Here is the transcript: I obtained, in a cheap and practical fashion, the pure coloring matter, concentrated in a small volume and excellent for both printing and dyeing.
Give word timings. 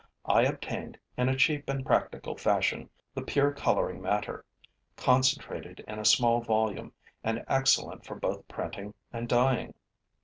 I 0.25 0.41
obtained, 0.45 0.97
in 1.15 1.29
a 1.29 1.35
cheap 1.35 1.69
and 1.69 1.85
practical 1.85 2.35
fashion, 2.35 2.89
the 3.13 3.21
pure 3.21 3.51
coloring 3.53 4.01
matter, 4.01 4.43
concentrated 4.97 5.81
in 5.87 5.99
a 5.99 6.05
small 6.05 6.41
volume 6.41 6.91
and 7.23 7.45
excellent 7.47 8.03
for 8.07 8.15
both 8.15 8.47
printing 8.47 8.95
and 9.13 9.29
dyeing. 9.29 9.75